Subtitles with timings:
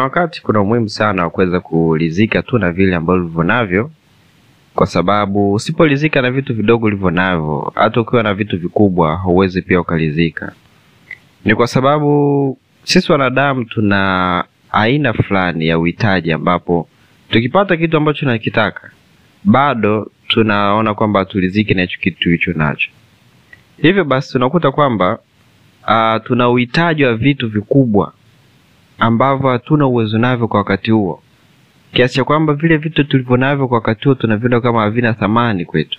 [0.00, 3.90] kuna wakati kuna umuhimu sana wa kuweza kuridhika tu na vile ambavyo ulivyo navyo,
[4.74, 9.80] kwa sababu usiporidhika na vitu vidogo ulivyo navyo, hata ukiwa na vitu vikubwa huwezi pia
[9.80, 10.52] ukaridhika.
[11.44, 16.88] Ni kwa sababu sisi wanadamu tuna aina fulani ya uhitaji, ambapo
[17.30, 18.90] tukipata kitu ambacho tunakitaka
[19.44, 22.90] bado tunaona kwamba haturidhiki na hicho kitu tulicho nacho.
[23.82, 25.18] Hivyo basi tunakuta kwamba
[25.88, 28.12] uh, tuna uhitaji wa vitu vikubwa
[29.00, 31.22] ambavyo hatuna uwezo navyo kwa wakati huo,
[31.92, 35.98] kiasi cha kwamba vile vitu tulivyo navyo kwa wakati huo tunaviona kama havina thamani kwetu,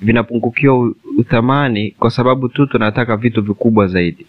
[0.00, 4.26] vinapungukiwa uthamani kwa sababu tu tunataka vitu vikubwa zaidi.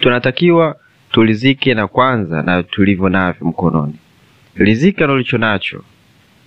[0.00, 0.76] Tunatakiwa
[1.10, 3.94] tulizike na kwanza na tulivyo navyo mkononi.
[4.56, 5.82] Lizika na ulicho nacho,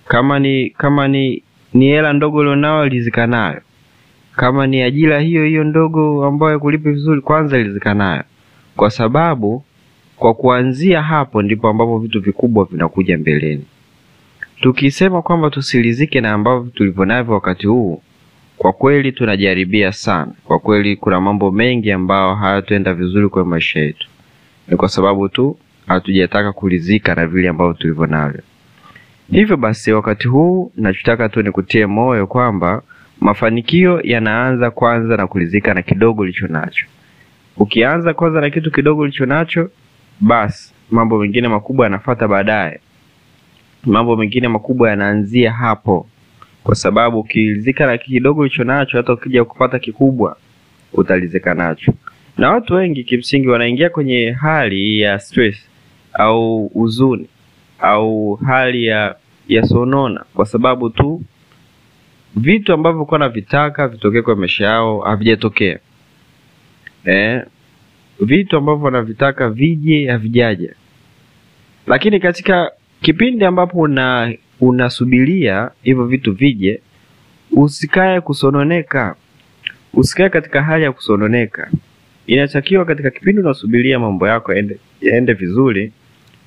[0.08, 1.42] kama ni kama ni
[1.74, 3.60] ni hela ndogo ulionao, lizika nayo.
[4.36, 8.22] Kama ni ajira hiyo hiyo ndogo ambayo kulipi vizuri, kwanza lizika nayo,
[8.76, 9.64] kwa sababu
[10.16, 13.64] kwa kuanzia hapo ndipo ambapo vitu vikubwa vinakuja mbeleni.
[14.60, 18.02] Tukisema kwamba tusirizike na ambavyo tulivyo navyo wakati huu,
[18.58, 20.32] kwa kweli tunajaribia sana.
[20.44, 24.08] Kwa kweli kuna mambo mengi ambayo hayatuenda vizuri kwenye maisha yetu,
[24.68, 25.56] ni kwa sababu tu
[25.86, 28.40] hatujataka kuridhika na vile ambavyo tulivyo navyo.
[29.30, 32.82] Hivyo basi, wakati huu nachotaka tu nikutie moyo kwamba
[33.20, 36.86] mafanikio yanaanza kwanza na kuridhika na kidogo ulicho nacho.
[37.56, 39.70] Ukianza kwanza na kitu kidogo ulicho nacho,
[40.20, 42.80] basi mambo mengine makubwa yanafata baadaye.
[43.84, 46.06] Mambo mengine makubwa yanaanzia hapo,
[46.64, 50.36] kwa sababu ukilizika na kidogo ulicho nacho, hata ukija kupata kikubwa
[50.92, 51.92] utalizika nacho.
[52.38, 55.56] Na watu wengi kimsingi wanaingia kwenye hali ya stress
[56.12, 57.26] au huzuni
[57.78, 59.16] au hali ya
[59.48, 61.22] ya sonona kwa sababu tu
[62.36, 65.78] vitu ambavyo kuwa navitaka vitokee kwa maisha yao havijatokea.
[67.04, 67.42] Eh,
[68.20, 70.74] vitu ambavyo wanavitaka vije havijaja.
[71.86, 72.70] Lakini katika
[73.02, 76.80] kipindi ambapo una unasubiria hivyo vitu vije,
[77.52, 79.14] usikae kusononeka,
[79.94, 81.70] usikae katika hali ya kusononeka.
[82.26, 85.92] Inatakiwa katika kipindi unasubiria mambo yako yaende yaende vizuri,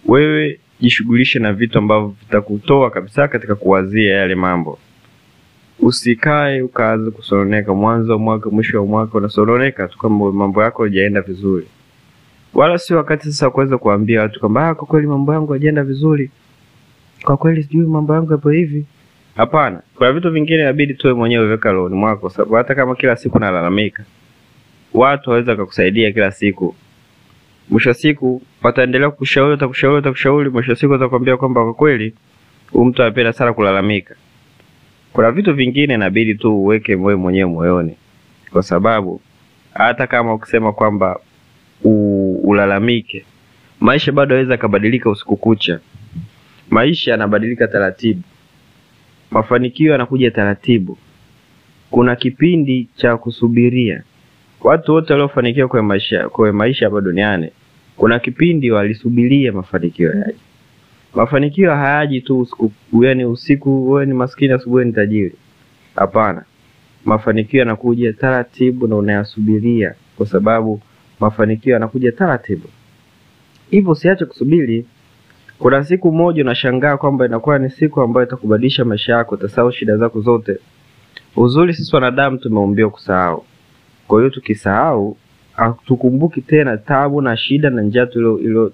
[0.05, 4.79] wewe jishughulishe na vitu ambavyo vitakutoa kabisa katika kuwazia yale mambo.
[5.81, 11.21] Usikae ukaanza kusononeka mwanzo wa mwaka, mwisho wa mwaka unasononeka tu kama mambo yako hajaenda
[11.21, 11.67] vizuri.
[12.53, 15.83] Wala sio wakati sasa wa kuweza kuambia watu kwamba "Ah, kwa kweli mambo yangu hajaenda
[15.83, 16.31] vizuri,
[17.23, 18.85] kwa kweli sijui mambo yangu yapo hivi.
[19.35, 23.39] Hapana, kuna vitu vingine inabidi tuwe mwenyewe weka rohoni mwako, sababu hata kama kila siku
[23.39, 24.03] nalalamika,
[24.93, 26.75] watu waweza kukusaidia kila siku.
[27.69, 32.13] Mwisho siku wataendelea kukushauri, watakushauri, watakushauri, mwisho siku watakwambia kwamba kwa kweli
[32.71, 34.15] huyu mtu anapenda sana kulalamika.
[35.13, 37.95] Kuna vitu vingine inabidi tu uweke wewe mwenyewe moyoni,
[38.51, 39.21] kwa sababu
[39.73, 41.19] hata kama ukisema kwamba
[41.83, 43.25] u, ulalamike,
[43.79, 45.79] maisha bado yaweza akabadilika usiku kucha.
[46.69, 48.21] Maisha yanabadilika taratibu,
[49.31, 50.97] mafanikio yanakuja taratibu.
[51.91, 54.03] Kuna kipindi cha kusubiria.
[54.61, 57.49] Watu wote waliofanikiwa kwenye maisha kwenye maisha hapa duniani,
[57.97, 60.35] kuna kipindi walisubiria mafanikio yaje.
[61.15, 62.71] Mafanikio hayaji tu usiku,
[63.03, 65.33] yani usiku wewe ni maskini, asubuhi ni tajiri.
[65.95, 66.43] Hapana,
[67.05, 70.81] mafanikio yanakuja taratibu na unayasubiria, kwa sababu
[71.19, 72.67] mafanikio yanakuja taratibu.
[73.71, 74.85] Hivyo usiache kusubiri.
[75.59, 80.21] Kuna siku moja unashangaa kwamba inakuwa ni siku ambayo itakubadilisha maisha yako, utasahau shida zako
[80.21, 80.57] zote.
[81.35, 83.45] Uzuri sisi wanadamu tumeumbiwa kusahau.
[84.07, 85.17] Kwa hiyo tukisahau,
[85.85, 88.05] tukumbuki tena tabu na shida na njaa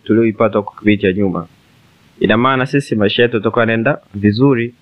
[0.04, 1.48] tulioipata kwa kipindi cha nyuma.
[2.20, 4.74] Ina maana sisi maisha yetu yatakuwa yanaenda vizuri,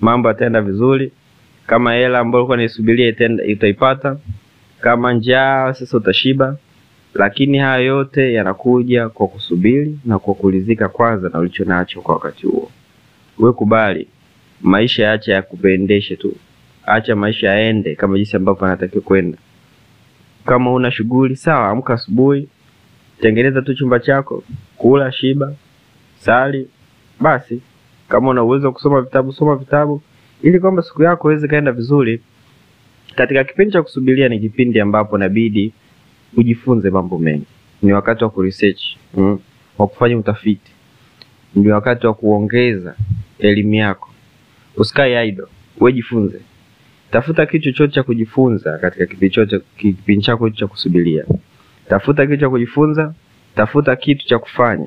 [0.00, 1.12] mambo yataenda vizuri.
[1.66, 3.14] Kama hela ambayo ulikuwa unaisubiria
[3.52, 4.16] utaipata,
[4.80, 6.56] kama njaa sasa utashiba.
[7.14, 12.46] Lakini haya yote yanakuja kwa kusubiri na kwa kulizika kwanza na ulicho nacho kwa wakati
[12.46, 12.70] huo.
[13.38, 14.08] We kubali
[14.60, 16.36] maisha, yacha yakupendeshe tu,
[16.86, 19.38] acha maisha yaende kama jinsi ambavyo anatakiwa kwenda.
[20.46, 22.48] Kama una shughuli sawa, amka asubuhi,
[23.20, 24.44] tengeneza tu chumba chako,
[24.76, 25.52] kula, shiba,
[26.18, 26.68] sali.
[27.20, 27.60] Basi
[28.08, 30.02] kama una uwezo wa kusoma vitabu, soma vitabu,
[30.42, 32.20] ili kwamba siku yako iweze kaenda vizuri.
[33.16, 35.72] Katika kipindi cha kusubiria ni kipindi ambapo inabidi
[36.36, 37.46] ujifunze mambo mengi.
[37.82, 38.82] Ni wakati wa kuresearch,
[39.14, 39.38] mm,
[39.78, 40.72] wa kufanya utafiti,
[41.54, 42.94] ni wakati wa kuongeza
[43.38, 44.08] elimu yako.
[44.76, 45.44] Usikae idle,
[45.80, 46.40] wewe jifunze.
[47.10, 51.24] Tafuta kitu chochote cha kujifunza katika kipindi chote kipindi chako cha kusubiria.
[51.88, 53.14] Tafuta kitu cha kujifunza,
[53.54, 54.86] tafuta kitu cha kufanya,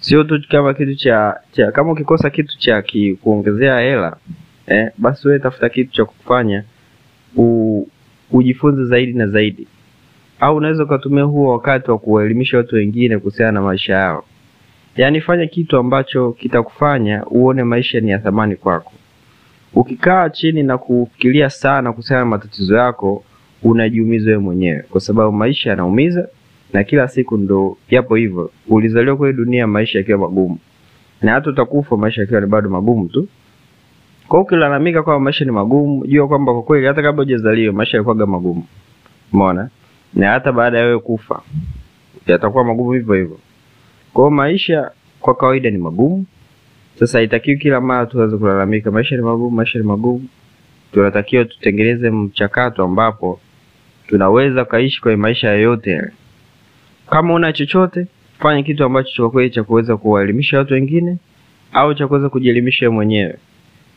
[0.00, 2.82] sio tu kama kitu cha, cha kama ukikosa kitu cha
[3.22, 4.16] kuongezea hela
[4.66, 6.64] eh, basi wewe tafuta kitu cha kufanya
[8.30, 9.66] ujifunze zaidi na zaidi,
[10.40, 14.24] au unaweza ukatumia huo wakati wa kuwaelimisha watu wengine kuhusiana na maisha yao.
[14.96, 18.92] Yaani fanya kitu ambacho kitakufanya uone maisha ni ya thamani kwako.
[19.74, 23.24] Ukikaa chini na kufikiria sana kuhusiana na matatizo yako,
[23.62, 26.28] unajiumiza wewe mwenyewe, kwa sababu maisha yanaumiza
[26.72, 28.50] na kila siku ndo yapo hivyo.
[28.68, 30.58] Ulizaliwa kwenye dunia maisha yakiwa magumu,
[31.22, 33.28] na hata utakufa maisha yakiwa ni bado magumu tu.
[34.28, 38.26] Kwa ukilalamika kwamba maisha ni magumu, jua kwamba kwa kweli hata kabla hujazaliwa maisha yalikuwa
[38.26, 38.64] magumu.
[39.32, 39.68] Umeona?
[40.14, 41.42] Na hata baada ya wewe kufa
[42.26, 43.38] yatakuwa magumu hivyo hivyo.
[44.12, 46.26] Kwa hiyo maisha kwa kawaida ni magumu.
[46.98, 50.28] Sasa haitakiwi kila mara tuweze kulalamika maisha ni magumu, maisha ni magumu.
[50.92, 53.40] Tunatakiwa tutengeneze mchakato ambapo
[54.06, 56.02] tunaweza kaishi kwenye maisha yoyote.
[57.10, 58.06] Kama una chochote,
[58.38, 61.16] fanya kitu ambacho kwa kweli cha kuweza kuwaelimisha watu wengine
[61.72, 63.36] au cha kuweza kujielimisha wewe mwenyewe,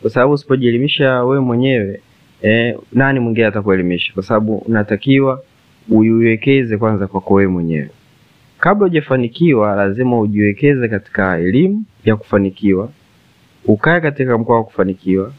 [0.01, 2.01] kwa sababu usipojielimisha wewe mwenyewe
[2.41, 4.13] eh, nani mwingine atakuelimisha?
[4.13, 5.43] Kwa sababu unatakiwa
[5.89, 7.89] uiwekeze kwanza kwako wewe mwenyewe.
[8.59, 12.89] Kabla hujafanikiwa, lazima ujiwekeze katika elimu ya kufanikiwa,
[13.65, 15.31] ukae katika mkoa wa kufanikiwa,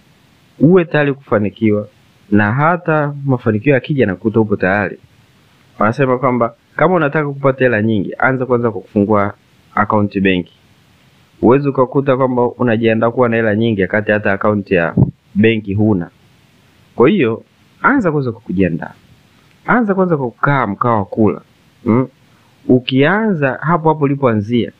[0.61, 1.89] uwe tayari kufanikiwa,
[2.31, 4.99] na hata mafanikio yakija na kuta upo tayari.
[5.79, 9.35] Wanasema kwamba kama unataka kupata hela nyingi, anza kwanza kwa kufungua
[9.75, 10.53] akaunti benki.
[11.41, 14.95] Huwezi ukakuta kwamba unajiandaa kuwa na hela nyingi akati hata akaunti ya
[15.35, 16.11] benki huna.
[16.97, 17.43] Kwa hiyo
[17.83, 18.93] anza kwanza kwa kujiandaa,
[19.67, 21.41] anza kwanza kwa kukaa mkao wa kula
[21.85, 22.09] mm.
[22.69, 24.73] Ukianza hapo hapo ulipoanzia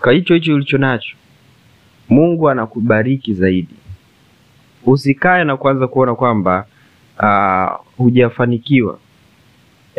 [0.00, 1.16] kwa hicho hicho ulicho nacho,
[2.08, 3.74] Mungu anakubariki zaidi.
[4.86, 6.66] Usikae na kuanza kuona kwamba
[7.22, 8.98] uh, hujafanikiwa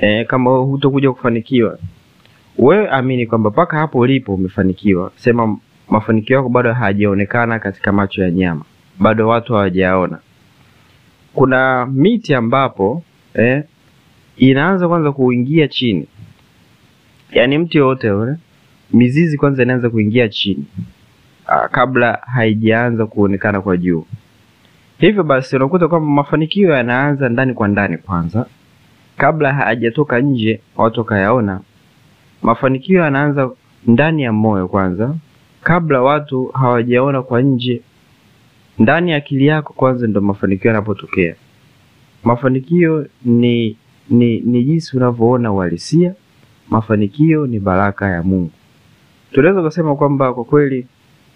[0.02, 1.78] e, kama hutokuja kufanikiwa.
[2.58, 5.12] Wewe amini kwamba mpaka hapo ulipo umefanikiwa.
[5.16, 5.58] Sema
[5.90, 8.62] mafanikio yako bado hayajaonekana katika macho ya nyama,
[9.00, 10.20] bado watu hawajaona.
[11.34, 13.04] Kuna miti ambapo
[13.34, 13.64] eh,
[14.38, 16.08] inaanza kwanza kuingia chini,
[17.32, 18.36] yaani mti yoyote ule
[18.94, 20.66] mizizi kwanza inaanza kuingia chini
[21.48, 24.06] aa, kabla haijaanza kuonekana kwa juu.
[25.00, 28.46] Hivyo basi unakuta kwamba mafanikio yanaanza ndani kwa ndani kwanza,
[29.20, 31.62] kabla hayajatoka nje watu wakayaona.
[32.42, 33.52] Mafanikio yanaanza
[33.88, 35.16] ndani ya moyo kwanza,
[35.64, 37.82] kabla watu hawajaona kwa nje.
[38.80, 41.36] Ndani ya akili yako kwanza ndo mafanikio yanapotokea.
[42.24, 43.78] Mafanikio ni
[44.10, 46.14] ni, ni jinsi unavyoona uhalisia.
[46.70, 48.52] Mafanikio ni baraka ya Mungu.
[49.32, 50.88] Tunaweza kusema kwamba kwa kweli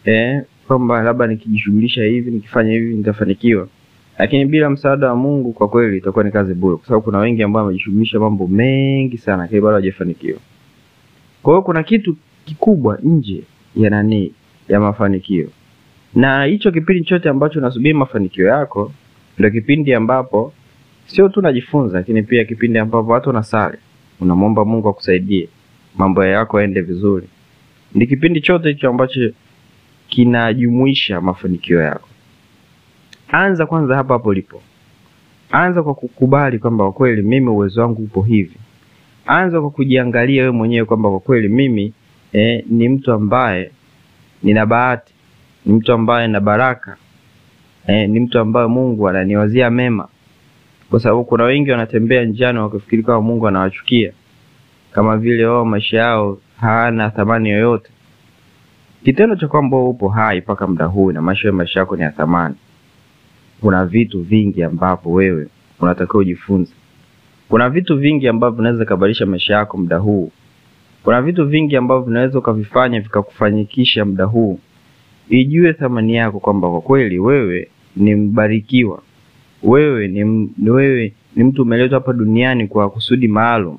[0.06, 3.68] eh, kwamba labda nikijishughulisha hivi nikifanya hivi nitafanikiwa,
[4.18, 7.44] lakini bila msaada wa Mungu kwa kweli itakuwa ni kazi bure, kwa sababu kuna wengi
[7.44, 10.40] ambao wamejishughulisha mambo mengi sana, lakini bado hawajafanikiwa.
[11.44, 13.44] Kwa hiyo kuna kitu kikubwa nje
[13.76, 14.34] ya nani
[14.70, 15.50] ya mafanikio,
[16.16, 18.92] na hicho kipindi chote ambacho unasubiri mafanikio yako
[19.38, 20.54] ndio kipindi ambapo
[21.06, 23.78] sio tu unajifunza, lakini pia kipindi ambapo watu unasali
[24.20, 25.50] unamwomba Mungu akusaidie
[25.96, 27.28] mambo yako yaende vizuri.
[27.94, 29.20] Ni kipindi chote hicho ambacho
[30.08, 32.10] kinajumuisha mafanikio yako.
[33.36, 34.62] Anza kwanza hapa hapo ulipo.
[35.52, 38.58] Anza kwa kukubali kwamba kwa kweli mimi uwezo wangu upo hivi.
[39.26, 41.94] Anza kwa kujiangalia wewe mwenyewe kwamba kwa kweli mimi
[42.34, 43.72] eh, ni mtu ambaye
[44.44, 45.14] nina bahati,
[45.66, 46.98] ni mtu ambaye na baraka
[47.88, 50.08] eh, ni mtu ambaye Mungu ananiwazia mema,
[50.90, 54.12] kwa sababu kuna wengi wanatembea njiani wakifikiri kama Mungu anawachukia,
[54.92, 57.90] kama vile wao maisha yao hayana thamani yoyote.
[59.04, 62.56] Kitendo cha kwamba upo hai mpaka muda huu na maisha maisha yako ni ya thamani.
[63.64, 65.48] Kuna vitu vingi ambavyo wewe
[65.80, 66.74] unatakiwa ujifunze.
[67.50, 70.32] Kuna vitu vingi ambavyo vinaweza kubadilisha maisha yako muda huu.
[71.04, 74.60] Kuna vitu vingi ambavyo vinaweza ukavifanya vikakufanyikisha muda huu.
[75.30, 79.02] Ijue thamani yako kwamba kwa kweli wewe ni mbarikiwa.
[79.64, 83.78] Wewe ni, wewe ni mtu umeletwa hapa duniani kwa kusudi maalum.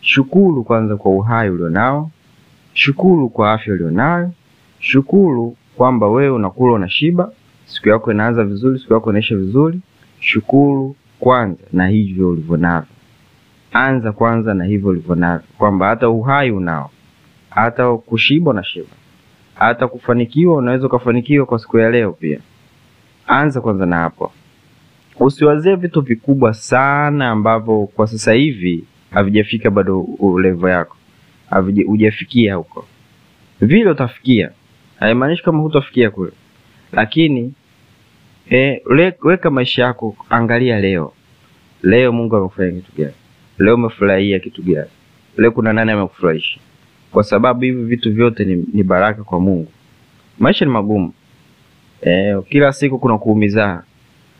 [0.00, 2.10] Shukuru kwanza kwa uhai ulionao.
[2.74, 4.30] Shukuru kwa afya ulionayo.
[4.78, 7.32] Shukuru kwamba wewe unakula unashiba,
[7.66, 9.80] siku yako inaanza vizuri, siku yako inaisha vizuri.
[10.20, 12.88] Shukuru kwanza na hivyo ulivyo navyo.
[13.72, 16.90] Anza kwanza na hivyo ulivyo navyo, kwamba hata uhai unao,
[17.50, 18.88] hata kushiba unashiba,
[19.54, 22.38] hata kufanikiwa unaweza ukafanikiwa kwa siku ya leo pia.
[23.26, 24.32] Anza kwanza na hapo,
[25.20, 30.06] usiwazie vitu vikubwa sana ambavyo kwa sasa hivi havijafika bado
[30.42, 30.96] level yako
[31.86, 32.86] hujafikia huko.
[33.60, 34.50] Vile utafikia
[35.00, 36.32] haimaanishi kama hutafikia kule,
[36.92, 37.52] lakini
[38.50, 38.82] e,
[39.22, 41.12] weka maisha yako, angalia leo.
[41.82, 43.14] Leo Mungu amekufanya kitu gani?
[43.58, 44.90] Leo umefurahia kitu gani?
[45.36, 46.60] Leo kuna nani amekufurahisha?
[47.12, 49.68] Kwa sababu hivi vitu vyote ni, ni baraka kwa Mungu.
[50.38, 51.12] Maisha ni magumu
[52.02, 53.82] e, kila siku kuna kuumizana.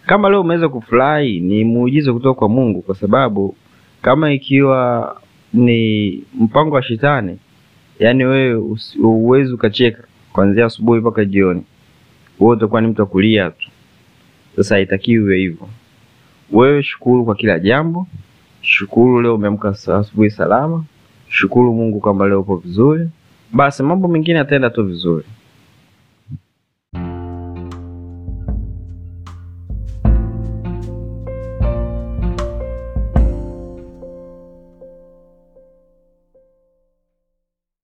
[0.07, 3.57] Kama leo umeweza kufurahi, ni muujiza kutoka kwa Mungu, kwa sababu
[4.03, 5.21] kama ikiwa
[5.53, 7.39] ni mpango wa shetani
[7.99, 11.63] yaani wewe uwezi ukacheka kuanzia asubuhi mpaka jioni,
[12.41, 13.69] wewe utakuwa ni mtu wa kulia tu.
[14.57, 15.69] Sasa haitakiwi iwe hivyo.
[16.53, 18.07] Wewe shukuru kwa kila jambo,
[18.61, 20.85] shukuru leo umeamka asubuhi salama,
[21.29, 23.09] shukuru Mungu kwamba leo upo vizuri,
[23.53, 25.25] basi mambo mengine yataenda tu vizuri.